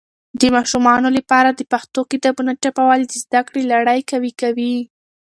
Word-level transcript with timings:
د 0.39 0.41
ماشومانو 0.55 1.09
لپاره 1.17 1.49
د 1.53 1.61
پښتو 1.71 2.01
کتابونه 2.11 2.51
چاپول 2.63 2.99
د 3.07 3.11
زده 3.23 3.41
کړې 3.47 3.61
لړی 3.73 3.99
قوي 4.11 4.31
کوي. 4.41 4.75